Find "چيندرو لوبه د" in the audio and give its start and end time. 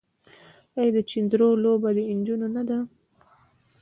1.09-1.99